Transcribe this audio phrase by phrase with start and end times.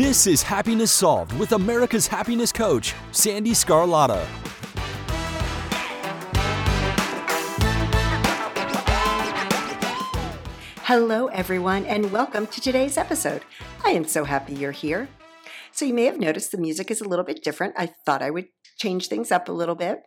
[0.00, 4.24] This is Happiness Solved with America's happiness coach, Sandee Sgarlata.
[10.84, 13.42] Hello, everyone, and welcome to today's episode.
[13.84, 15.10] I am so happy you're here.
[15.70, 17.74] So, you may have noticed the music is a little bit different.
[17.76, 18.46] I thought I would
[18.78, 19.98] change things up a little bit.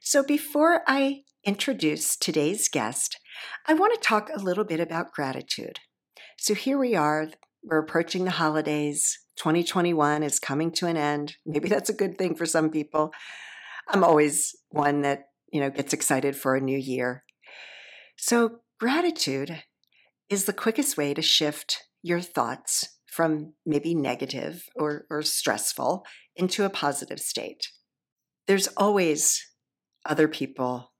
[0.00, 3.18] So, before I introduce today's guest,
[3.66, 5.80] I want to talk a little bit about gratitude.
[6.38, 7.26] So, here we are,
[7.62, 9.18] we're approaching the holidays.
[9.36, 11.36] 2021 is coming to an end.
[11.46, 13.12] Maybe that's a good thing for some people.
[13.88, 17.24] I'm always one that, you know, gets excited for a new year.
[18.16, 19.62] So, gratitude
[20.28, 26.04] is the quickest way to shift your thoughts from maybe negative or, or stressful
[26.36, 27.66] into a positive state.
[28.46, 29.44] There's always
[30.06, 30.92] other people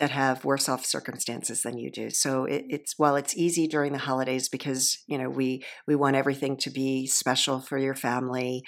[0.00, 2.10] that have worse off circumstances than you do.
[2.10, 6.16] So it, it's while it's easy during the holidays because you know we we want
[6.16, 8.62] everything to be special for your family.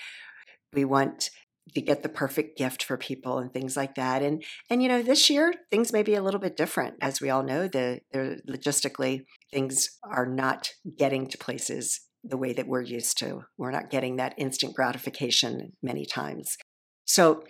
[0.72, 1.30] We want
[1.74, 4.22] to get the perfect gift for people and things like that.
[4.22, 7.30] And and you know this year things may be a little bit different, as we
[7.30, 7.66] all know.
[7.66, 13.42] The, the logistically things are not getting to places the way that we're used to.
[13.56, 16.56] We're not getting that instant gratification many times.
[17.04, 17.42] So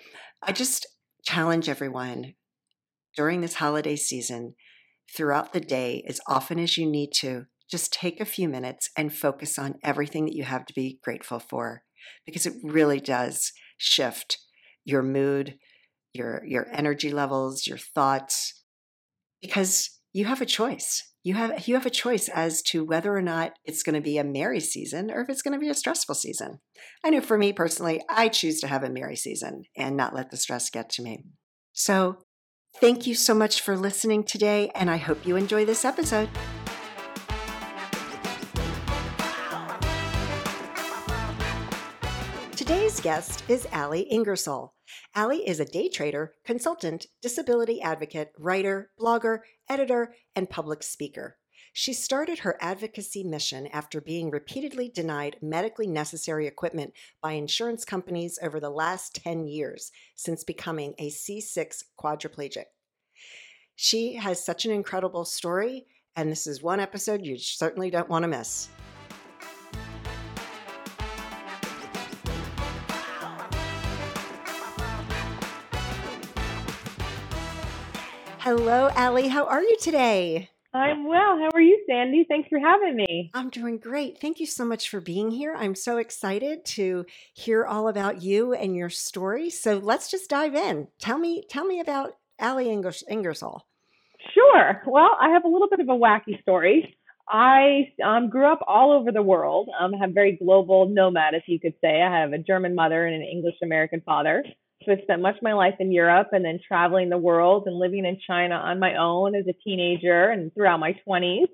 [0.43, 0.87] I just
[1.25, 2.35] challenge everyone
[3.17, 4.55] during this holiday season,
[5.15, 9.13] throughout the day, as often as you need to, just take a few minutes and
[9.13, 11.83] focus on everything that you have to be grateful for
[12.25, 14.39] because it really does shift
[14.85, 15.59] your mood,
[16.13, 18.63] your your energy levels, your thoughts
[19.43, 21.13] because you have a choice.
[21.25, 24.17] You have you have a choice as to whether or not it's going to be
[24.17, 26.61] a merry season or if it's going to be a stressful season.
[27.05, 30.31] I know for me personally, I choose to have a merry season and not let
[30.31, 31.25] the stress get to me.
[31.73, 32.26] So,
[32.79, 36.29] Thank you so much for listening today, and I hope you enjoy this episode.
[42.55, 44.75] Today's guest is Ali Ingersoll.
[45.15, 49.39] Ali is a day trader, consultant, disability advocate, writer, blogger,
[49.71, 51.39] editor, and public speaker.
[51.79, 58.39] She started her advocacy mission after being repeatedly denied medically necessary equipment by insurance companies
[58.41, 62.65] over the last 10 years since becoming a C6 quadriplegic.
[63.75, 65.85] She has such an incredible story,
[66.17, 68.71] and this is one episode you certainly don't want to miss.
[78.39, 79.29] Hello, Ali.
[79.29, 80.49] How are you today?
[80.77, 81.39] I'm well.
[81.39, 82.27] How are you, Sandee?
[82.29, 83.31] Thanks for having me.
[83.35, 84.19] I'm doing great.
[84.19, 85.55] Thank you so much for being here.
[85.57, 89.51] I'm so excited to hear all about you and your story.
[89.51, 90.89] So let's just dive in.
[90.99, 93.67] Tell me, tell me about Ali Ingersoll.
[94.35, 94.83] Sure.
[94.87, 96.97] Well, I have a little bit of a wacky story.
[97.29, 99.69] I um, grew up all over the world.
[99.79, 102.03] Um, I have a very global nomad, if you could say.
[102.03, 104.45] I have a German mother and an English American father.
[104.87, 107.77] So I spent much of my life in Europe and then traveling the world and
[107.77, 111.49] living in China on my own as a teenager and throughout my 20s.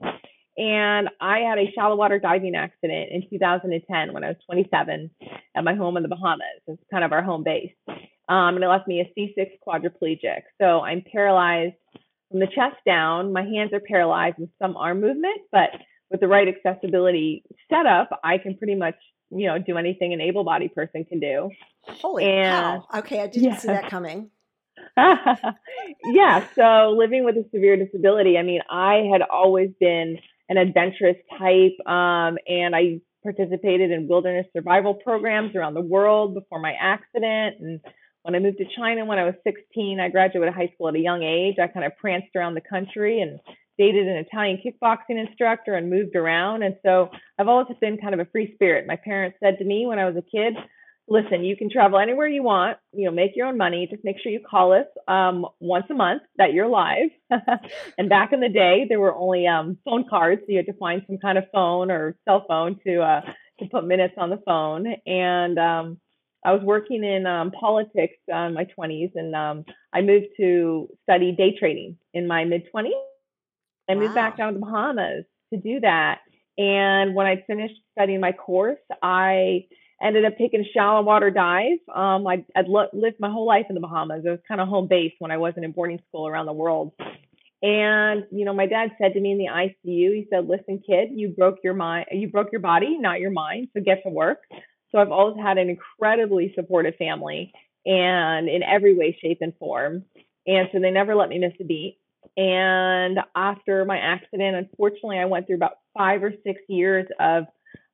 [0.59, 5.10] And I had a shallow water diving accident in 2010 when I was 27
[5.56, 6.60] at my home in the Bahamas.
[6.66, 7.72] It's kind of our home base.
[7.88, 10.42] Um, and it left me a C6 quadriplegic.
[10.60, 11.75] So I'm paralyzed
[12.31, 13.32] from the chest down.
[13.32, 15.71] My hands are paralyzed with some arm movement, but
[16.10, 18.97] with the right accessibility setup, I can pretty much
[19.34, 21.50] you know, do anything an able bodied person can do.
[21.82, 22.98] Holy and, cow.
[23.00, 23.56] Okay, I didn't yeah.
[23.59, 24.31] see that coming.
[24.97, 31.16] yeah, so living with a severe disability, I mean, I had always been an adventurous
[31.38, 37.56] type, um, and I participated in wilderness survival programs around the world before my accident.
[37.60, 37.81] And
[38.22, 41.00] when I moved to China when I was 16, I graduated high school at a
[41.00, 41.56] young age.
[41.62, 43.38] I kind of pranced around the country and
[43.78, 46.62] dated an Italian kickboxing instructor and moved around.
[46.62, 48.87] And so I've always been kind of a free spirit.
[48.87, 50.55] My parents said to me when I was a kid,
[51.09, 53.88] listen, you can travel anywhere you want, you know, make your own money.
[53.91, 57.10] Just make sure you call us um, once a month that you're live.
[57.98, 60.42] and back in the day, there were only um, phone cards.
[60.42, 63.21] So you had to find some kind of phone or cell phone to, uh,
[63.60, 64.86] to put minutes on the phone.
[65.07, 65.98] And, um,
[66.45, 70.89] I was working in um, politics uh, in my 20s, and um, I moved to
[71.04, 72.91] study day trading in my mid 20s.
[73.89, 76.21] I moved back down to the Bahamas to do that.
[76.59, 79.67] And when I finished studying my course, I
[80.03, 81.79] ended up taking a shallow water dive.
[81.95, 84.23] Um, I'd, I'd lo- lived my whole life in the Bahamas.
[84.25, 86.93] It was kind of home base when I wasn't in boarding school around the world.
[87.63, 91.11] And you know, my dad said to me in the ICU, he said, "Listen, kid,
[91.13, 93.69] you broke your mind, you broke your body, not your mind.
[93.73, 94.39] So get to work."
[94.91, 97.53] So I've always had an incredibly supportive family,
[97.87, 100.05] and in every way, shape, and form.
[100.45, 101.99] And so they never let me miss a beat.
[102.36, 107.45] And after my accident, unfortunately, I went through about five or six years of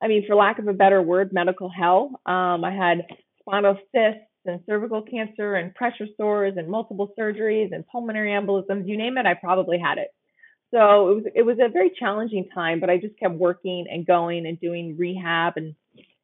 [0.00, 2.20] I mean, for lack of a better word, medical hell.
[2.24, 3.06] Um, I had
[3.40, 8.88] spinal cysts and cervical cancer and pressure sores and multiple surgeries and pulmonary embolisms.
[8.88, 10.08] You name it, I probably had it.
[10.72, 14.06] So it was it was a very challenging time, but I just kept working and
[14.06, 15.54] going and doing rehab.
[15.56, 15.74] And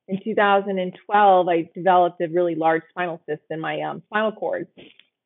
[0.06, 4.68] in 2012, I developed a really large spinal cyst in my um, spinal cord,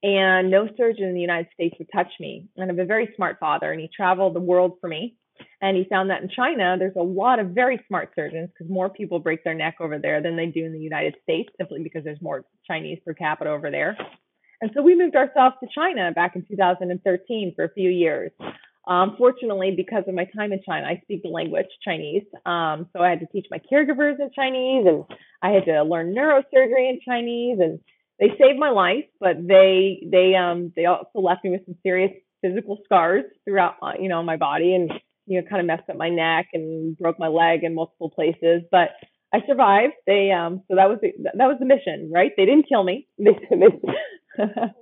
[0.02, 2.48] and no surgeon in the United States would touch me.
[2.56, 5.16] And I have a very smart father, and he traveled the world for me.
[5.60, 8.88] And he found that in China, there's a lot of very smart surgeons because more
[8.88, 12.04] people break their neck over there than they do in the United States, simply because
[12.04, 13.96] there's more Chinese per capita over there.
[14.60, 18.32] And so we moved ourselves to China back in 2013 for a few years.
[18.88, 22.24] Um, fortunately, because of my time in China, I speak the language Chinese.
[22.46, 25.04] Um, so I had to teach my caregivers in Chinese, and
[25.42, 27.80] I had to learn neurosurgery in Chinese, and
[28.18, 29.04] they saved my life.
[29.20, 32.12] But they they um they also left me with some serious
[32.42, 34.90] physical scars throughout my, you know my body, and
[35.26, 38.62] you know kind of messed up my neck and broke my leg in multiple places.
[38.70, 38.90] But
[39.32, 39.94] I survived.
[40.06, 42.32] They um so that was the, that was the mission, right?
[42.36, 43.06] They didn't kill me.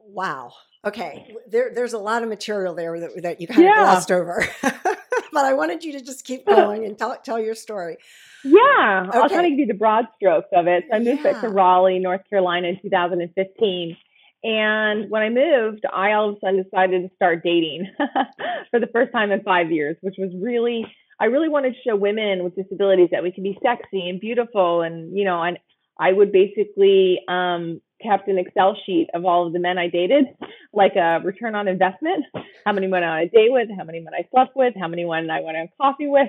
[0.09, 0.53] Wow.
[0.87, 4.47] Okay, there, there's a lot of material there that, that you kind of glossed over,
[5.33, 7.99] but I wanted you to just keep going and tell tell your story.
[8.45, 9.19] Yeah, okay.
[9.19, 10.85] I'll kind of give you the broad strokes of it.
[10.91, 11.41] So I moved yeah.
[11.41, 13.97] to Raleigh, North Carolina, in 2015,
[14.45, 17.91] and when I moved, I all of a sudden decided to start dating
[18.71, 20.85] for the first time in five years, which was really
[21.19, 24.83] I really wanted to show women with disabilities that we can be sexy and beautiful,
[24.83, 25.59] and you know, and
[25.99, 30.27] I would basically um, kept an Excel sheet of all of the men I dated,
[30.73, 32.25] like a return on investment,
[32.65, 34.89] how many men I on a date with, how many men I slept with, how
[34.89, 36.29] many men I went on coffee with.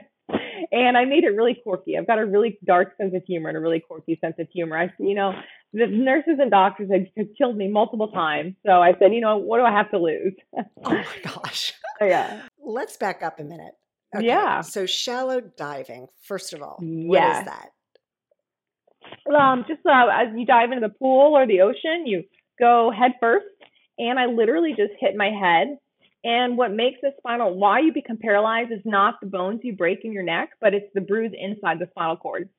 [0.71, 1.97] And I made it really quirky.
[1.97, 4.77] I've got a really dark sense of humor and a really quirky sense of humor.
[4.77, 5.31] I, you know,
[5.73, 8.55] the nurses and doctors had, had killed me multiple times.
[8.65, 10.33] So I said, you know, what do I have to lose?
[10.83, 11.73] oh my gosh.
[12.01, 12.41] yeah.
[12.61, 13.73] Let's back up a minute.
[14.15, 14.25] Okay.
[14.25, 14.61] Yeah.
[14.61, 17.69] So shallow diving, first of all, what is that?
[19.35, 22.23] Um, just uh, as you dive into the pool or the ocean, you
[22.59, 23.45] go head first.
[23.99, 25.77] And I literally just hit my head.
[26.23, 30.03] And what makes the spinal, why you become paralyzed is not the bones you break
[30.03, 32.49] in your neck, but it's the bruise inside the spinal cord.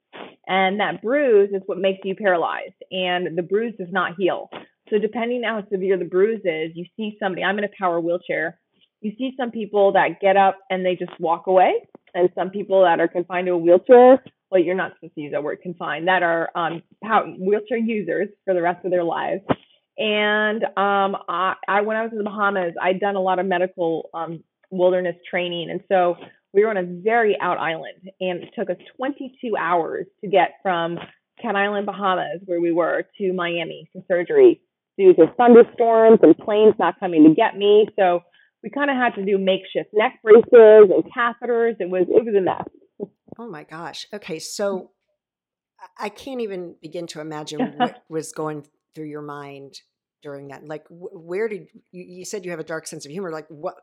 [0.47, 2.75] And that bruise is what makes you paralyzed.
[2.91, 4.49] And the bruise does not heal.
[4.91, 8.01] So depending on how severe the bruise is, you see somebody, I'm in a power
[8.01, 8.59] wheelchair.
[9.01, 11.75] You see some people that get up and they just walk away,
[12.15, 15.33] and some people that are confined to a wheelchair well, you're not supposed to use
[15.33, 16.83] that word confined, that are um,
[17.39, 19.43] wheelchair users for the rest of their lives.
[19.99, 23.47] And um, I, I, when I was in the Bahamas, I'd done a lot of
[23.47, 25.71] medical um, wilderness training.
[25.71, 26.17] And so
[26.55, 30.55] we were on a very out island, and it took us 22 hours to get
[30.63, 30.99] from
[31.43, 34.61] Cat Island, Bahamas, where we were, to Miami for surgery
[34.97, 37.87] due to thunderstorms and planes not coming to get me.
[37.99, 38.23] So
[38.63, 41.77] we kind of had to do makeshift neck braces and catheters.
[41.79, 42.67] It was it was a mess.
[43.39, 44.07] Oh my gosh.
[44.13, 44.37] Okay.
[44.37, 44.43] Mm.
[44.43, 44.91] So
[45.99, 49.81] I can't even begin to imagine what was going through your mind
[50.23, 50.67] during that.
[50.67, 53.31] Like, where did you, you said you have a dark sense of humor?
[53.31, 53.77] Like, what,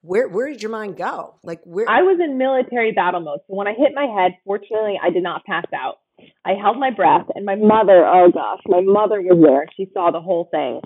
[0.00, 1.36] where, where did your mind go?
[1.42, 1.88] Like, where?
[1.88, 3.40] I was in military battle mode.
[3.46, 5.96] So when I hit my head, fortunately, I did not pass out.
[6.44, 9.66] I held my breath, and my mother, oh gosh, my mother was there.
[9.76, 10.80] She saw the whole thing.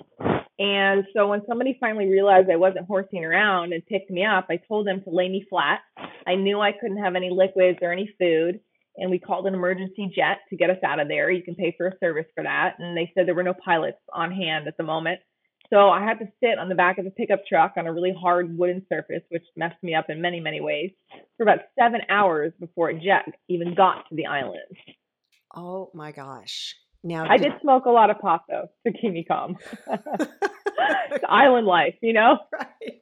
[0.59, 4.57] And so when somebody finally realized I wasn't horsing around and picked me up, I
[4.57, 5.79] told them to lay me flat.
[6.27, 8.59] I knew I couldn't have any liquids or any food.
[8.97, 11.31] And we called an emergency jet to get us out of there.
[11.31, 12.75] You can pay for a service for that.
[12.77, 15.21] And they said there were no pilots on hand at the moment.
[15.69, 18.13] So I had to sit on the back of the pickup truck on a really
[18.19, 20.91] hard wooden surface, which messed me up in many, many ways,
[21.37, 24.59] for about seven hours before a jet even got to the island.
[25.55, 26.75] Oh my gosh.
[27.03, 29.57] Now I did smoke a lot of pot though to keep me calm.
[29.87, 32.39] it's island life, you know?
[32.51, 33.01] Right.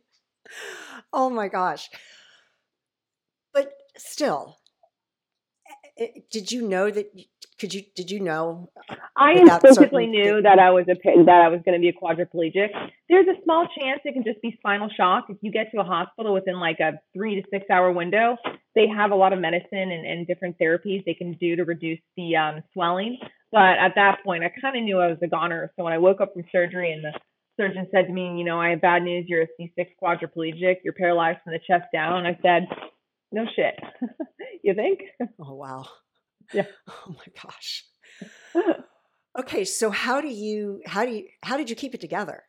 [1.11, 1.89] Oh my gosh.
[3.53, 4.59] But still,
[5.99, 7.11] eh, eh, did you know that
[7.59, 8.69] could you did you know
[9.15, 10.95] i instinctively knew that i was a
[11.25, 12.69] that i was going to be a quadriplegic.
[13.09, 15.25] There's a small chance it can just be spinal shock.
[15.29, 18.37] If you get to a hospital within like a three to six hour window
[18.75, 21.99] they have a lot of medicine and, and different therapies they can do to reduce
[22.15, 23.17] the um, swelling.
[23.51, 25.71] But at that point i kind of knew i was a goner.
[25.75, 27.13] So when i woke up from surgery and the
[27.59, 29.25] surgeon said to me you know i have bad news.
[29.27, 30.77] You're a c6 quadriplegic.
[30.83, 32.67] You're paralyzed from the chest down i said
[33.31, 33.75] no shit.
[34.63, 34.99] You think?
[35.39, 35.85] Oh wow
[36.53, 36.65] yeah.
[36.87, 37.85] Oh my gosh.
[39.39, 42.43] okay, so how do you how do you how did you keep it together?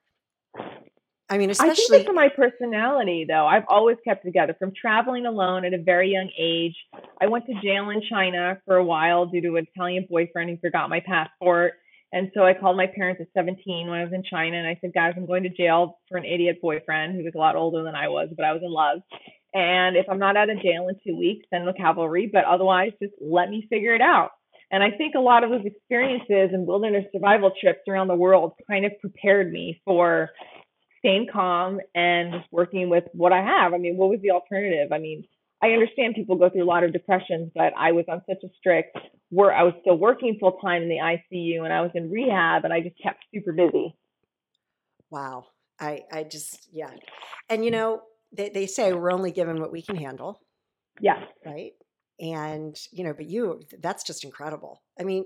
[1.30, 3.46] I mean, especially I think it's for my personality though.
[3.46, 6.74] I've always kept together from traveling alone at a very young age.
[7.20, 10.56] I went to jail in China for a while due to an Italian boyfriend who
[10.56, 11.74] forgot my passport.
[12.10, 14.78] And so I called my parents at 17 when I was in China and I
[14.80, 17.82] said, guys, I'm going to jail for an idiot boyfriend who was a lot older
[17.82, 19.00] than I was, but I was in love.
[19.54, 22.28] And if I'm not out of jail in two weeks, send the cavalry.
[22.32, 24.30] But otherwise, just let me figure it out.
[24.70, 28.52] And I think a lot of those experiences and wilderness survival trips around the world
[28.68, 30.30] kind of prepared me for
[30.98, 33.72] staying calm and just working with what I have.
[33.72, 34.92] I mean, what was the alternative?
[34.92, 35.24] I mean,
[35.62, 38.48] I understand people go through a lot of depressions, but I was on such a
[38.58, 38.96] strict
[39.30, 42.64] where I was still working full time in the ICU and I was in rehab
[42.64, 43.96] and I just kept super busy.
[45.10, 45.46] Wow.
[45.80, 46.90] I, I just, yeah.
[47.48, 50.40] And you know, they, they say we're only given what we can handle.
[51.00, 51.24] Yeah.
[51.44, 51.72] Right.
[52.20, 54.82] And, you know, but you, that's just incredible.
[54.98, 55.24] I mean,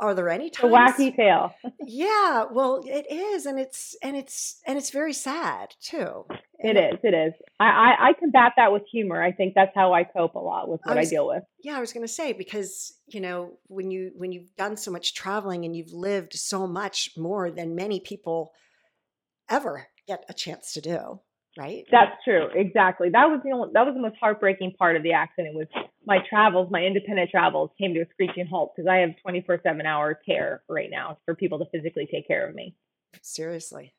[0.00, 0.72] are there any times?
[0.72, 1.52] A wacky tale.
[1.80, 6.24] yeah, well, it is, and it's and it's and it's very sad too.
[6.60, 7.00] It is.
[7.02, 7.32] It is.
[7.58, 9.20] I, I, I combat that with humor.
[9.22, 11.42] I think that's how I cope a lot with what I, was, I deal with.
[11.62, 14.92] Yeah, I was going to say because you know when you when you've done so
[14.92, 18.52] much traveling and you've lived so much more than many people
[19.50, 21.20] ever get a chance to do
[21.58, 21.84] right?
[21.90, 22.46] That's true.
[22.54, 23.10] Exactly.
[23.10, 25.66] That was the only, that was the most heartbreaking part of the accident was
[26.06, 30.14] my travels, my independent travels came to a screeching halt because I have 24/7 hour
[30.14, 32.74] care right now for people to physically take care of me.
[33.20, 33.92] Seriously.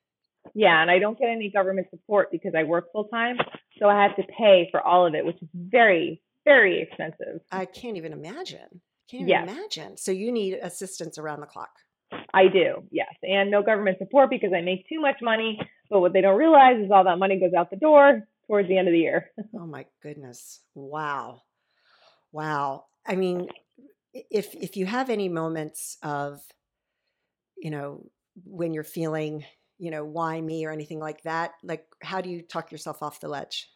[0.56, 3.38] Yeah, and I don't get any government support because I work full time,
[3.78, 7.42] so I have to pay for all of it, which is very very expensive.
[7.52, 8.82] I can't even imagine.
[9.10, 9.50] Can't even yes.
[9.50, 9.98] imagine.
[9.98, 11.72] So you need assistance around the clock.
[12.34, 13.14] I do, yes.
[13.24, 15.60] And no government support because I make too much money.
[15.90, 18.78] But what they don't realize is all that money goes out the door towards the
[18.78, 19.32] end of the year.
[19.56, 20.62] oh my goodness.
[20.76, 21.42] Wow.
[22.32, 22.86] Wow.
[23.08, 23.48] I mean,
[24.14, 26.42] if if you have any moments of,
[27.58, 28.06] you know,
[28.46, 29.46] when you're feeling,
[29.78, 33.20] you know, why me or anything like that, like how do you talk yourself off
[33.20, 33.70] the ledge?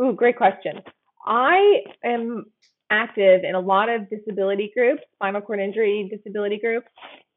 [0.00, 0.82] Ooh, great question.
[1.26, 2.46] I am
[2.90, 6.88] active in a lot of disability groups, spinal cord injury disability groups,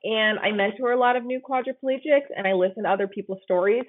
[0.04, 3.86] and I mentor a lot of new quadriplegics and I listen to other people's stories.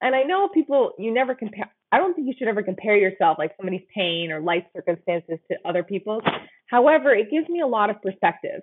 [0.00, 3.38] And I know people, you never compare, I don't think you should ever compare yourself,
[3.38, 6.22] like somebody's pain or life circumstances, to other people's.
[6.66, 8.60] However, it gives me a lot of perspective.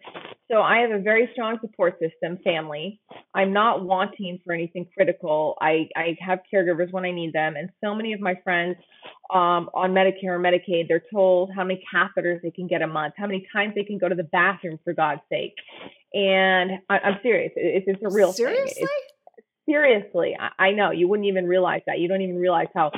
[0.51, 2.99] So I have a very strong support system, family.
[3.33, 5.57] I'm not wanting for anything critical.
[5.59, 7.55] I, I have caregivers when I need them.
[7.55, 8.75] And so many of my friends
[9.33, 13.15] um, on Medicare or Medicaid, they're told how many catheters they can get a month,
[13.17, 15.55] how many times they can go to the bathroom, for God's sake.
[16.13, 17.53] And I, am serious.
[17.55, 18.85] It's, it's a real seriously?
[19.67, 21.99] seriously, I, I know you wouldn't even realize that.
[21.99, 22.91] You don't even realize how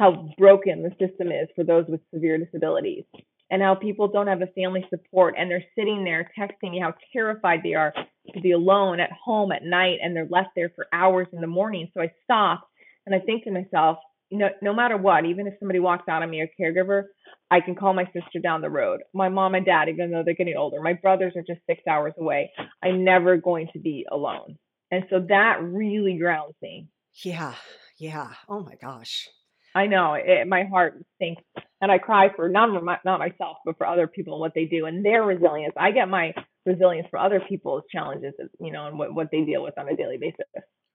[0.00, 3.04] how broken the system is for those with severe disabilities
[3.50, 6.94] and how people don't have a family support and they're sitting there texting me how
[7.12, 7.92] terrified they are
[8.34, 11.46] to be alone at home at night and they're left there for hours in the
[11.46, 11.90] morning.
[11.92, 12.66] So I stop
[13.04, 13.98] and I think to myself,
[14.30, 17.04] you know, no matter what, even if somebody walks out on me, a caregiver,
[17.50, 19.00] I can call my sister down the road.
[19.12, 22.14] My mom and dad, even though they're getting older, my brothers are just six hours
[22.18, 22.52] away.
[22.82, 24.56] I'm never going to be alone.
[24.90, 26.86] And so that really grounds me.
[27.22, 27.54] Yeah.
[27.98, 28.28] Yeah.
[28.48, 29.28] Oh my gosh.
[29.74, 31.42] I know it, my heart sinks
[31.80, 34.64] and I cry for not my, not myself, but for other people and what they
[34.64, 35.74] do and their resilience.
[35.76, 36.34] I get my
[36.66, 39.96] resilience for other people's challenges, you know, and what, what they deal with on a
[39.96, 40.46] daily basis.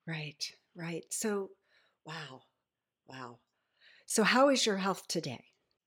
[0.07, 0.43] Right,
[0.75, 1.03] right.
[1.09, 1.49] So,
[2.05, 2.41] wow,
[3.07, 3.39] wow.
[4.05, 5.45] So, how is your health today?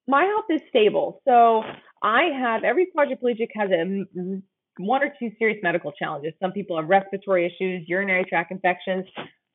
[0.09, 1.23] My health is stable.
[1.25, 1.63] So,
[2.03, 4.41] I have every quadriplegic has a
[4.79, 6.33] one or two serious medical challenges.
[6.41, 9.07] Some people have respiratory issues, urinary tract infections.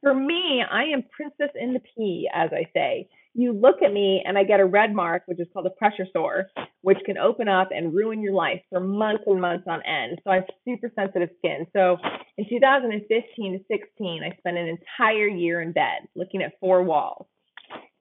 [0.02, 4.22] For me, I am princess in the pea, as I say you look at me
[4.26, 6.48] and I get a red mark, which is called a pressure sore,
[6.82, 10.20] which can open up and ruin your life for months and months on end.
[10.24, 11.66] So I have super sensitive skin.
[11.74, 11.98] So
[12.38, 17.26] in 2015 to 16, I spent an entire year in bed looking at four walls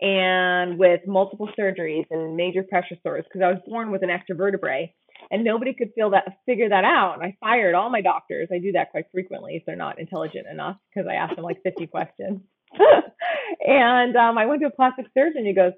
[0.00, 4.34] and with multiple surgeries and major pressure sores because I was born with an extra
[4.34, 4.92] vertebrae
[5.30, 7.14] and nobody could feel that figure that out.
[7.14, 8.48] And I fired all my doctors.
[8.52, 11.62] I do that quite frequently if they're not intelligent enough because I ask them like
[11.62, 12.40] 50 questions.
[13.66, 15.46] and um, I went to a plastic surgeon.
[15.46, 15.72] He goes,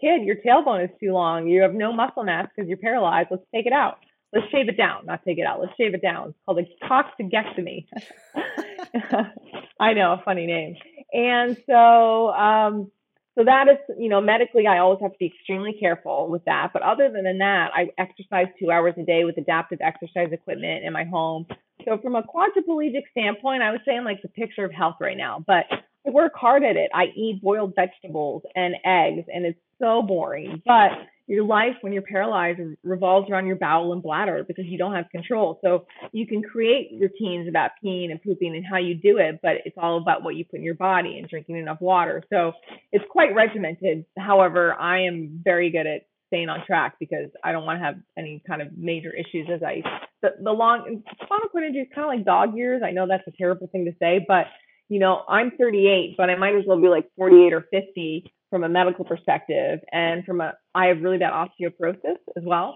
[0.00, 1.48] "Kid, your tailbone is too long.
[1.48, 3.28] You have no muscle mass because you're paralyzed.
[3.30, 3.98] Let's take it out.
[4.32, 5.06] Let's shave it down.
[5.06, 5.60] Not take it out.
[5.60, 6.28] Let's shave it down.
[6.30, 7.86] It's called a coccygectomy."
[9.80, 10.76] I know, a funny name.
[11.12, 12.90] And so, um,
[13.38, 16.70] so that is, you know, medically, I always have to be extremely careful with that.
[16.72, 20.92] But other than that, I exercise two hours a day with adaptive exercise equipment in
[20.92, 21.46] my home.
[21.86, 25.42] So from a quadriplegic standpoint, I was saying like the picture of health right now.
[25.46, 25.64] But
[26.06, 26.90] I work hard at it.
[26.94, 30.62] I eat boiled vegetables and eggs, and it's so boring.
[30.64, 30.92] But
[31.26, 35.08] your life, when you're paralyzed, revolves around your bowel and bladder because you don't have
[35.10, 35.60] control.
[35.62, 39.58] So you can create routines about peeing and pooping and how you do it, but
[39.64, 42.24] it's all about what you put in your body and drinking enough water.
[42.30, 42.52] So
[42.90, 44.06] it's quite regimented.
[44.18, 47.96] However, I am very good at staying on track because I don't want to have
[48.16, 49.82] any kind of major issues as I
[50.22, 52.82] the, the long spinal cord injury is kind of like dog years.
[52.84, 54.46] I know that's a terrible thing to say, but
[54.90, 58.64] you know, I'm 38, but I might as well be like 48 or 50 from
[58.64, 62.74] a medical perspective, and from a I have really bad osteoporosis as well,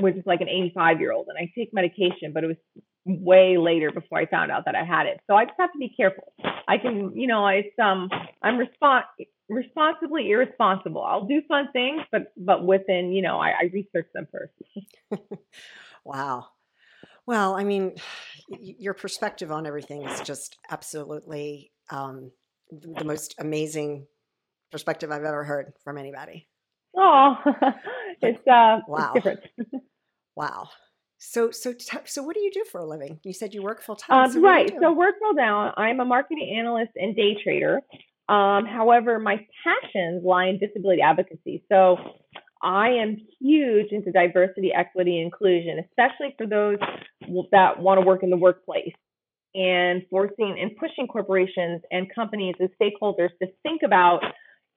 [0.00, 2.56] which is like an 85 year old, and I take medication, but it was
[3.06, 5.18] way later before I found out that I had it.
[5.26, 6.34] So I just have to be careful.
[6.68, 8.10] I can, you know, it's um
[8.42, 9.02] I'm respon
[9.48, 11.02] responsibly irresponsible.
[11.02, 14.52] I'll do fun things, but but within, you know, I, I research them first.
[16.04, 16.48] wow.
[17.26, 17.94] Well, I mean,
[18.48, 22.30] your perspective on everything is just absolutely um,
[22.70, 24.06] the most amazing
[24.72, 26.48] perspective I've ever heard from anybody.
[26.96, 27.36] Oh,
[28.22, 29.40] it's uh, wow, it's different.
[30.36, 30.68] wow.
[31.18, 33.20] So, so, so, what do you do for a living?
[33.24, 34.24] You said you work full time.
[34.24, 34.70] Um, so right.
[34.80, 35.72] So, work full time.
[35.76, 37.80] I'm a marketing analyst and day trader.
[38.28, 41.64] Um, however, my passions lie in disability advocacy.
[41.70, 41.96] So,
[42.62, 46.78] I am huge into diversity, equity, inclusion, especially for those
[47.52, 48.94] that want to work in the workplace
[49.54, 54.22] and forcing and pushing corporations and companies as stakeholders to think about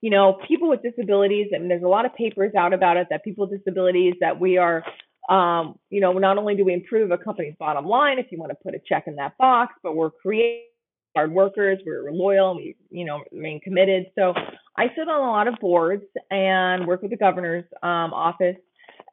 [0.00, 3.22] you know people with disabilities and there's a lot of papers out about it that
[3.22, 4.82] people with disabilities that we are
[5.30, 8.50] um, you know, not only do we improve a company's bottom line, if you want
[8.50, 10.64] to put a check in that box, but we're creating
[11.14, 14.06] hard workers, we're loyal, we, you know, remain committed.
[14.18, 14.34] So
[14.76, 18.56] I sit on a lot of boards and work with the governor's um, office,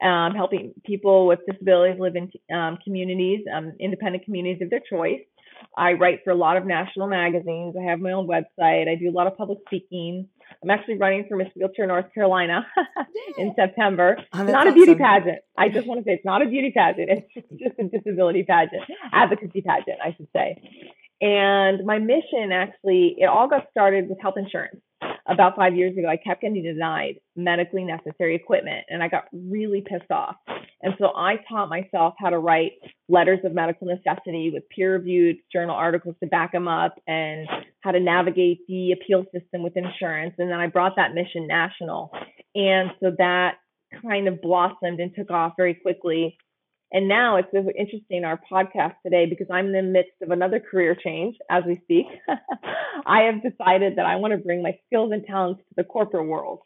[0.02, 5.20] um, helping people with disabilities live in um, communities, um, independent communities of their choice.
[5.76, 7.74] I write for a lot of national magazines.
[7.78, 8.88] I have my own website.
[8.88, 10.28] I do a lot of public speaking.
[10.62, 12.66] I'm actually running for Miss Wheelchair North Carolina
[13.38, 14.16] in September.
[14.32, 15.38] Oh, not a beauty pageant.
[15.56, 17.10] I just want to say it's not a beauty pageant.
[17.10, 20.62] It's just a disability pageant, advocacy pageant, I should say.
[21.20, 24.80] And my mission actually, it all got started with health insurance
[25.28, 29.82] about five years ago, I kept getting denied medically necessary equipment and I got really
[29.82, 30.36] pissed off.
[30.82, 32.72] And so I taught myself how to write
[33.08, 37.46] letters of medical necessity with peer reviewed journal articles to back them up and
[37.80, 40.34] how to navigate the appeal system with insurance.
[40.38, 42.10] And then I brought that mission national.
[42.54, 43.56] And so that
[44.02, 46.36] kind of blossomed and took off very quickly.
[46.92, 50.94] And now it's interesting our podcast today because I'm in the midst of another career
[50.94, 52.06] change as we speak.
[53.06, 56.26] I have decided that I want to bring my skills and talents to the corporate
[56.26, 56.60] world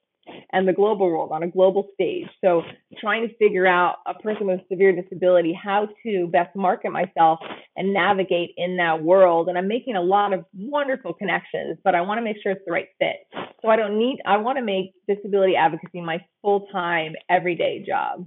[0.52, 2.28] and the global world on a global stage.
[2.40, 2.62] So
[3.00, 7.40] trying to figure out a person with severe disability how to best market myself
[7.76, 9.48] and navigate in that world.
[9.48, 12.62] And I'm making a lot of wonderful connections, but I want to make sure it's
[12.64, 13.16] the right fit.
[13.62, 18.26] So I don't need I want to make disability advocacy my full-time everyday job.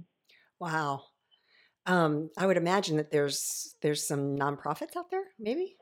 [0.60, 1.02] Wow.
[1.86, 5.76] Um, I would imagine that there's there's some nonprofits out there, maybe.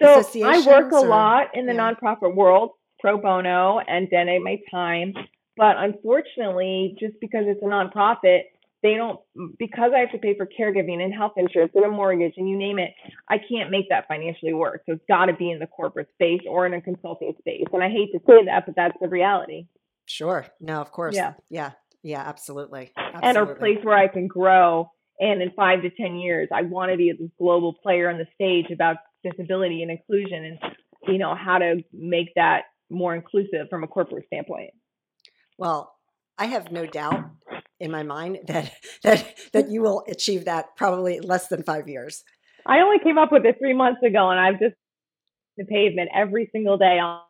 [0.00, 1.92] So I work a or, lot in the yeah.
[1.92, 2.70] nonprofit world,
[3.00, 5.14] pro bono, and donate my time.
[5.56, 8.42] But unfortunately, just because it's a nonprofit,
[8.82, 9.20] they don't
[9.58, 12.56] because I have to pay for caregiving and health insurance and a mortgage and you
[12.56, 12.92] name it.
[13.28, 14.82] I can't make that financially work.
[14.86, 17.64] So it's got to be in the corporate space or in a consulting space.
[17.72, 19.66] And I hate to say that, but that's the reality.
[20.04, 20.46] Sure.
[20.60, 21.16] No, of course.
[21.16, 21.34] Yeah.
[21.48, 21.72] Yeah.
[22.02, 22.20] Yeah.
[22.20, 22.92] Absolutely.
[22.96, 23.28] absolutely.
[23.28, 26.90] And a place where I can grow and in five to 10 years, I want
[26.90, 30.58] to be this global player on the stage about disability and inclusion and,
[31.08, 34.70] you know, how to make that more inclusive from a corporate standpoint.
[35.58, 35.92] Well,
[36.38, 37.30] I have no doubt
[37.80, 42.22] in my mind that that that you will achieve that probably less than five years.
[42.66, 44.74] I only came up with it three months ago, and I've just
[45.56, 47.20] the pavement every single day on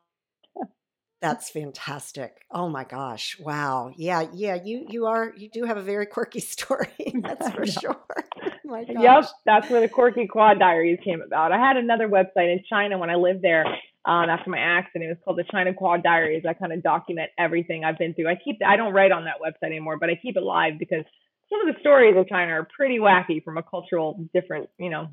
[1.20, 2.37] that's fantastic.
[2.50, 3.38] Oh my gosh.
[3.40, 3.92] Wow.
[3.96, 6.88] Yeah, yeah, you you are you do have a very quirky story.
[7.22, 7.96] That's for sure.
[8.64, 9.02] my gosh.
[9.02, 11.52] Yep, that's where the quirky quad diaries came about.
[11.52, 13.64] I had another website in China when I lived there.
[14.05, 16.44] Um, after my accident, it was called the China Quad Diaries.
[16.48, 18.29] I kind of document everything I've been through.
[18.29, 21.05] I keep I don't write on that website anymore, but I keep it live because
[21.50, 25.09] some of the stories of China are pretty wacky from a cultural different, you know,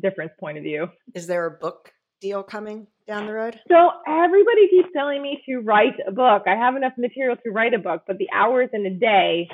[0.00, 0.88] difference point of view.
[1.14, 3.58] Is there a book deal coming down the road?
[3.68, 6.44] So everybody keeps telling me to write a book.
[6.46, 9.48] I have enough material to write a book, but the hours in a day,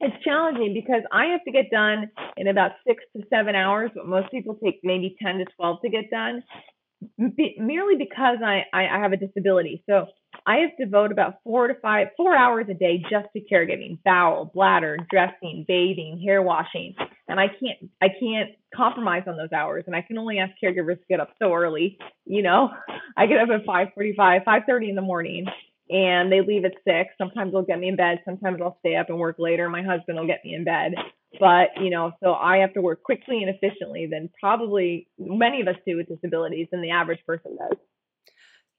[0.00, 4.06] it's challenging because I have to get done in about six to seven hours, but
[4.06, 6.42] most people take maybe 10 to 12 to get done
[7.18, 9.82] merely because I, I have a disability.
[9.88, 10.06] So
[10.46, 14.50] I have devote about four to five, four hours a day just to caregiving, bowel,
[14.52, 16.94] bladder, dressing, bathing, hair washing.
[17.28, 19.84] And I can't, I can't compromise on those hours.
[19.86, 21.98] And I can only ask caregivers to get up so early.
[22.26, 22.70] You know,
[23.16, 25.46] I get up at 5:45, 5:30 in the morning,
[25.88, 27.14] and they leave at six.
[27.18, 28.20] Sometimes they'll get me in bed.
[28.24, 29.68] Sometimes I'll stay up and work later.
[29.68, 30.94] My husband will get me in bed.
[31.38, 35.68] But, you know, so I have to work quickly and efficiently than probably many of
[35.68, 37.78] us do with disabilities than the average person does.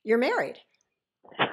[0.04, 0.58] You're married.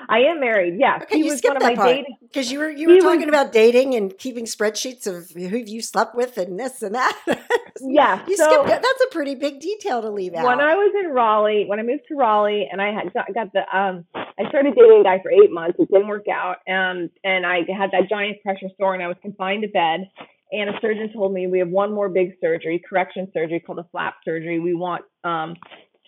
[0.08, 0.74] I am married.
[0.78, 1.88] Yeah, Okay, he you was skipped one of that my part.
[1.88, 2.16] dating.
[2.20, 5.56] Because you were you He were talking was- about dating and keeping spreadsheets of who
[5.56, 7.16] you slept with and this and that.
[7.82, 8.82] Yeah, you so skipped that.
[8.82, 10.44] That's a pretty big detail to leave out.
[10.44, 13.52] when I was in Raleigh, when I moved to Raleigh, and I had got, got
[13.54, 15.78] the um, I started dating a guy for eight months.
[15.78, 19.16] It didn't work out, and and I had that giant pressure sore, and I was
[19.22, 20.10] confined to bed.
[20.52, 23.86] And a surgeon told me we have one more big surgery, correction surgery called a
[23.92, 24.58] flap surgery.
[24.58, 25.54] We want um,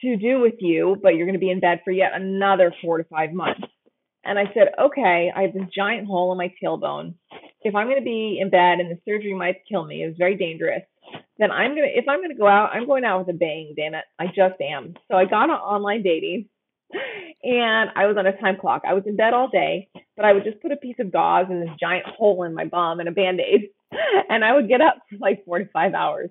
[0.02, 2.98] to do with you, but you're going to be in bed for yet another four
[2.98, 3.62] to five months.
[4.24, 7.14] And I said, okay, I have this giant hole in my tailbone.
[7.62, 10.16] If I'm going to be in bed and the surgery might kill me, it was
[10.16, 10.82] very dangerous.
[11.38, 13.74] Then I'm gonna, if I'm going to go out, I'm going out with a bang.
[13.76, 14.94] Damn it, I just am.
[15.10, 16.48] So I got on online dating,
[17.42, 18.82] and I was on a time clock.
[18.86, 21.46] I was in bed all day, but I would just put a piece of gauze
[21.50, 23.70] in this giant hole in my bum and a band aid,
[24.28, 26.30] and I would get up for like four to five hours,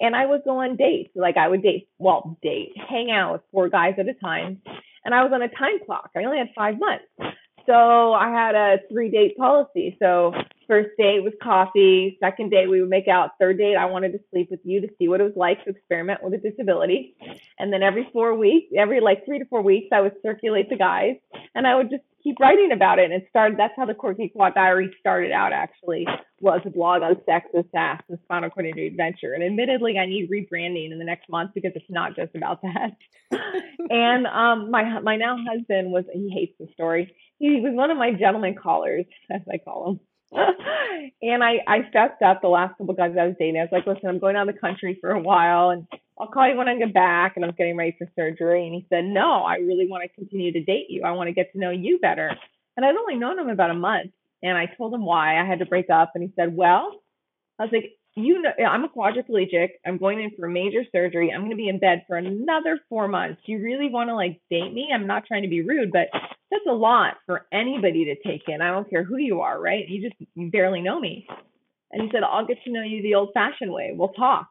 [0.00, 1.10] and I would go on dates.
[1.14, 4.62] Like I would date, well, date, hang out with four guys at a time,
[5.04, 6.10] and I was on a time clock.
[6.16, 7.04] I only had five months.
[7.66, 9.96] So I had a three date policy.
[10.00, 10.32] So
[10.66, 12.16] first date was coffee.
[12.20, 13.30] Second date we would make out.
[13.38, 15.70] Third date I wanted to sleep with you to see what it was like to
[15.70, 17.14] experiment with a disability.
[17.58, 20.76] And then every four weeks, every like three to four weeks, I would circulate the
[20.76, 21.16] guys
[21.54, 23.06] and I would just keep writing about it.
[23.06, 23.58] And it started.
[23.58, 25.52] That's how the Quirky Quad Diary started out.
[25.52, 26.06] Actually,
[26.40, 29.32] was a blog on sex and sass and spinal cord injury adventure.
[29.34, 32.96] And admittedly, I need rebranding in the next month because it's not just about that.
[33.90, 37.14] and um, my my now husband was he hates the story.
[37.38, 40.00] He was one of my gentleman callers, as I call him.
[40.32, 43.58] And I I fessed up the last couple guys I was dating.
[43.58, 45.86] I was like, listen, I'm going out of the country for a while, and
[46.18, 47.34] I'll call you when I get back.
[47.36, 48.66] And I'm getting ready for surgery.
[48.66, 51.02] And he said, no, I really want to continue to date you.
[51.04, 52.36] I want to get to know you better.
[52.76, 54.12] And I'd only known him about a month.
[54.42, 56.12] And I told him why I had to break up.
[56.14, 57.02] And he said, well,
[57.58, 59.68] I was like, you know, I'm a quadriplegic.
[59.86, 61.32] I'm going in for major surgery.
[61.32, 63.40] I'm going to be in bed for another four months.
[63.46, 64.88] You really want to like date me?
[64.92, 68.60] I'm not trying to be rude, but that's a lot for anybody to take in.
[68.60, 69.88] I don't care who you are, right?
[69.88, 71.26] You just you barely know me.
[71.92, 73.92] And he said, I'll get to know you the old fashioned way.
[73.94, 74.48] We'll talk.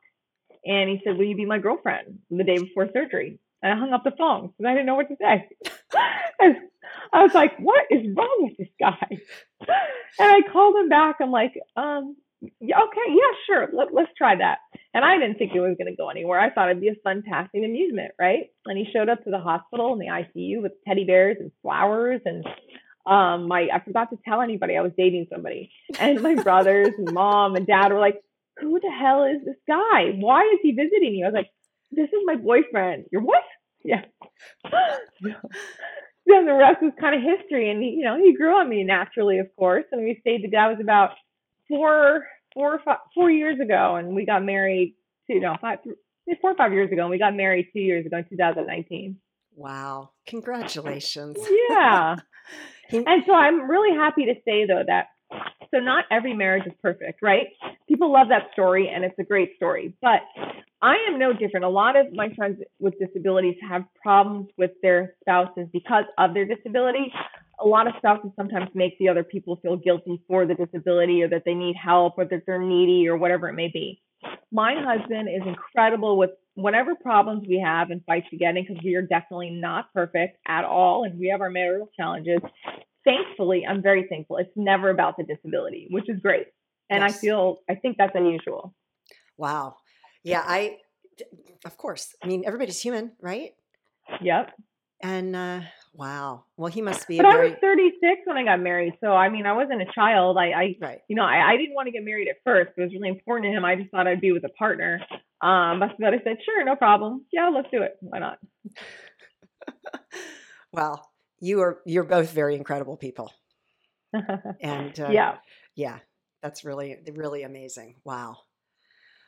[0.65, 3.39] And he said, Will you be my girlfriend the day before surgery?
[3.61, 5.49] And I hung up the phone because I didn't know what to say.
[7.13, 9.19] I was like, What is wrong with this guy?
[10.19, 11.17] And I called him back.
[11.21, 13.67] I'm like, um, okay, yeah, sure.
[13.73, 14.59] Let, let's try that.
[14.93, 16.39] And I didn't think it was going to go anywhere.
[16.39, 18.47] I thought it'd be a fun passing amusement, right?
[18.65, 22.21] And he showed up to the hospital in the ICU with teddy bears and flowers
[22.25, 22.45] and
[23.05, 25.71] um my I forgot to tell anybody I was dating somebody.
[25.99, 28.21] And my brothers and mom and dad were like,
[28.59, 30.11] Who the hell is this guy?
[30.15, 31.25] Why is he visiting you?
[31.25, 31.49] I was like,
[31.91, 33.05] This is my boyfriend.
[33.11, 33.43] Your what?
[33.81, 34.01] Yeah.
[36.29, 37.71] then the rest was kind of history.
[37.71, 39.85] And he, you know, he grew on me naturally, of course.
[39.93, 40.67] And we stayed together.
[40.67, 41.11] That was about
[41.69, 44.95] four, four, or five, four years ago, and we got married.
[45.29, 45.79] Two, no, five,
[46.41, 49.17] four or five years ago, and we got married two years ago in 2019.
[49.55, 50.09] wow.
[50.27, 51.37] Congratulations.
[51.69, 52.15] Yeah.
[52.91, 55.09] And so I'm really happy to say though that
[55.71, 57.47] so not every marriage is perfect, right?
[57.87, 60.21] People love that story and it's a great story, but
[60.81, 61.65] I am no different.
[61.65, 66.45] A lot of my friends with disabilities have problems with their spouses because of their
[66.45, 67.11] disability.
[67.61, 71.27] A lot of spouses sometimes make the other people feel guilty for the disability or
[71.29, 74.01] that they need help or that they're needy or whatever it may be.
[74.51, 78.83] My husband is incredible with whatever problems we have and fights we get in because
[78.83, 82.39] we are definitely not perfect at all and we have our marital challenges.
[83.05, 84.37] Thankfully, I'm very thankful.
[84.37, 86.47] It's never about the disability, which is great.
[86.89, 87.15] And Yes.
[87.15, 88.75] I feel, I think that's unusual.
[89.37, 89.75] Wow.
[90.23, 90.77] Yeah, I
[91.65, 92.15] of course.
[92.23, 93.51] I mean, everybody's human, right?
[94.21, 94.51] Yep.
[95.01, 95.61] And uh
[95.99, 96.45] wow.
[96.57, 98.93] Well, he must be But a I very was 36 when I got married.
[99.01, 100.37] So, I mean, I wasn't a child.
[100.37, 100.99] I, I right.
[101.07, 102.71] you know, I, I didn't want to get married at first.
[102.77, 103.65] It was really important to him.
[103.65, 105.01] I just thought I'd be with a partner.
[105.41, 107.25] Um, but, but I said, sure, no problem.
[107.31, 107.97] Yeah, let's do it.
[108.01, 108.39] Why not?
[110.71, 111.09] Well,
[111.39, 113.31] you are you're both very incredible people.
[114.61, 115.37] And uh, yeah.
[115.75, 115.99] yeah,
[116.41, 117.95] that's really really amazing.
[118.03, 118.37] Wow.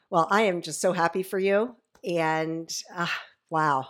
[0.09, 3.07] Well, I am just so happy for you and uh,
[3.49, 3.87] wow.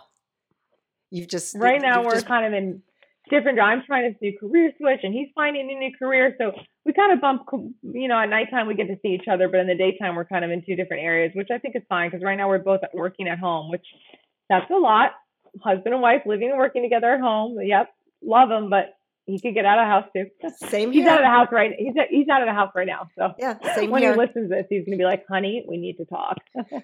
[1.12, 2.82] You've just Right now, we're just- kind of in
[3.30, 3.60] different.
[3.60, 6.34] I'm trying this new career switch, and he's finding a new career.
[6.38, 6.52] So
[6.86, 7.42] we kind of bump.
[7.82, 10.24] You know, at nighttime we get to see each other, but in the daytime we're
[10.24, 12.58] kind of in two different areas, which I think is fine because right now we're
[12.58, 13.84] both working at home, which
[14.48, 15.12] that's a lot.
[15.62, 17.58] Husband and wife living and working together at home.
[17.60, 17.90] Yep,
[18.24, 18.94] love him, but
[19.26, 20.08] he could get out of the house
[20.64, 20.68] too.
[20.70, 21.02] same here.
[21.02, 21.72] He's out of the house right.
[21.78, 23.08] He's he's out of the house right now.
[23.18, 24.12] So Yeah, same when here.
[24.14, 26.38] he listens to this, he's gonna be like, "Honey, we need to talk."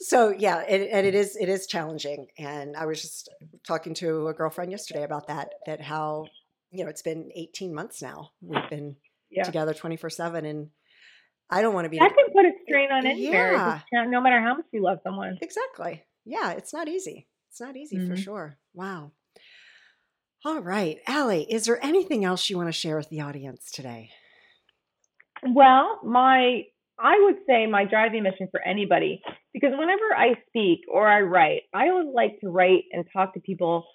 [0.00, 3.28] so yeah and, and it is it is challenging and i was just
[3.66, 6.26] talking to a girlfriend yesterday about that that how
[6.70, 8.30] you know it's been 18 months now.
[8.40, 8.96] We've been
[9.30, 10.68] yeah, together 24 7 and
[11.50, 14.40] i don't want to be that can put a strain on any marriage, no matter
[14.40, 15.38] how much you love someone.
[15.42, 16.04] exactly.
[16.24, 17.26] Yeah it's not easy.
[17.50, 18.18] It's not easy for Mhm.
[18.18, 18.58] sure.
[18.74, 19.12] Wow.
[20.44, 24.10] All right, Ali, is there anything else you want to share with the audience today?
[25.42, 26.66] Well, my
[27.02, 31.62] I would say my driving mission for anybody, because whenever I speak or I write,
[31.72, 33.86] I would like to write and talk to people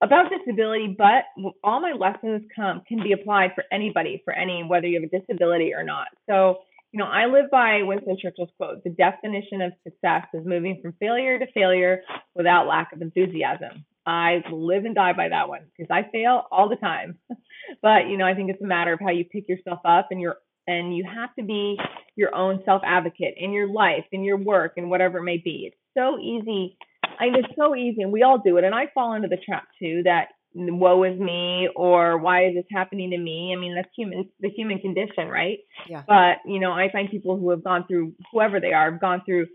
[0.00, 1.24] about disability, but
[1.64, 5.18] all my lessons come can be applied for anybody, for any whether you have a
[5.18, 6.06] disability or not.
[6.28, 6.58] So,
[6.92, 10.94] you know, I live by Winston Churchill's quote: "The definition of success is moving from
[11.00, 12.02] failure to failure
[12.34, 16.70] without lack of enthusiasm." I live and die by that one because I fail all
[16.70, 17.18] the time.
[17.82, 20.20] but you know, I think it's a matter of how you pick yourself up and
[20.20, 20.36] your
[20.68, 21.76] and you have to be
[22.14, 25.72] your own self advocate in your life, in your work, and whatever it may be.
[25.72, 26.76] It's so easy.
[27.18, 28.64] I mean, it's so easy, and we all do it.
[28.64, 32.64] And I fall into the trap too that woe is me or why is this
[32.72, 33.54] happening to me?
[33.56, 35.58] I mean, that's human, the human condition, right?
[35.88, 36.02] Yeah.
[36.06, 39.22] But you know, I find people who have gone through whoever they are have gone
[39.24, 39.46] through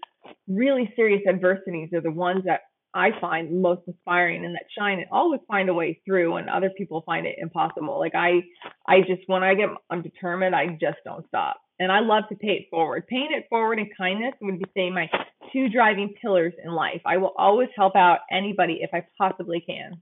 [0.47, 2.62] really serious adversities are the ones that
[2.94, 6.70] I find most inspiring and that shine and always find a way through and other
[6.78, 8.00] people find it impossible.
[8.00, 8.42] Like I
[8.88, 11.58] I just when I get I'm determined, I just don't stop.
[11.80, 13.08] And I love to pay it forward.
[13.08, 15.10] Paying it forward and kindness would be say my
[15.52, 17.02] two driving pillars in life.
[17.06, 20.02] I will always help out anybody if I possibly can.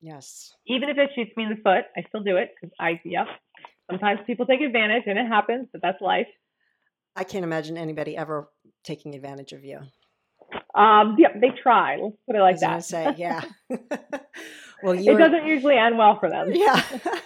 [0.00, 0.54] Yes.
[0.66, 3.26] Even if it shoots me in the foot, I still do it because I yep.
[3.90, 6.26] Sometimes people take advantage and it happens, but that's life.
[7.16, 8.48] I can't imagine anybody ever
[8.82, 9.80] taking advantage of you.
[10.74, 11.96] Um, yeah, they try.
[11.96, 12.84] Let's put it like I that.
[12.84, 13.42] say, yeah.
[14.82, 16.50] well, it doesn't usually end well for them.
[16.52, 16.82] Yeah.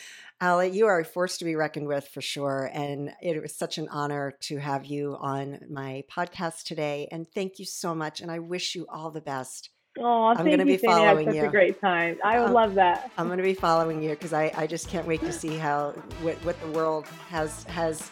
[0.40, 2.68] Ali, you are a force to be reckoned with for sure.
[2.72, 7.06] And it was such an honor to have you on my podcast today.
[7.12, 8.20] And thank you so much.
[8.20, 9.70] And I wish you all the best.
[9.98, 11.44] Oh, I'm thank gonna you, be following such you.
[11.44, 12.18] a great time.
[12.24, 13.10] I would Um, love that.
[13.18, 15.90] I'm going to be following you because I, I just can't wait to see how
[16.22, 18.10] what, what the world has has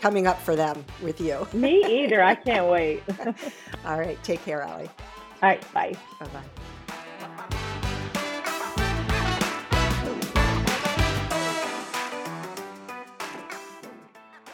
[0.00, 1.46] coming up for them with you.
[1.52, 2.22] Me either.
[2.22, 3.02] I can't wait.
[3.84, 4.22] All right.
[4.22, 4.88] Take care, Ali.
[5.42, 5.96] All right, bye.
[6.20, 6.62] Bye bye.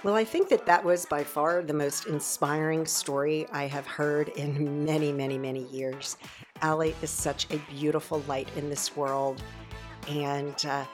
[0.05, 4.29] Well, I think that that was by far the most inspiring story I have heard
[4.31, 6.17] in many, many, many years.
[6.63, 9.43] Ali is such a beautiful light in this world.
[10.09, 10.85] And uh,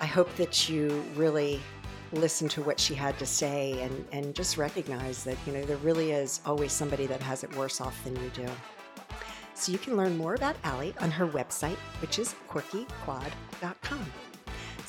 [0.00, 1.60] I hope that you really
[2.12, 5.78] listen to what she had to say and, and just recognize that, you know, there
[5.78, 8.46] really is always somebody that has it worse off than you do.
[9.54, 14.12] So you can learn more about Ali on her website, which is quirkyquad.com.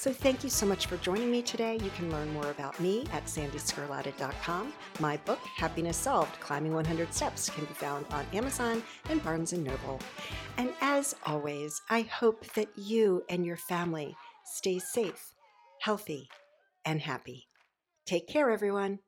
[0.04, 1.80] So thank you so much for joining me today.
[1.82, 4.74] You can learn more about me at sandeesgarlata.com.
[5.00, 9.58] My book, Happiness Solved: Climbing 100 Steps, can be found on Amazon and Barnes &
[9.58, 10.00] Noble.
[10.58, 15.34] And as always, I hope that you and your family stay safe,
[15.80, 16.28] healthy,
[16.86, 17.48] and happy.
[18.06, 19.00] Take care, everyone.